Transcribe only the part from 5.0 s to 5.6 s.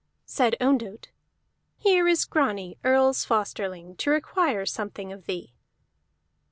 of thee."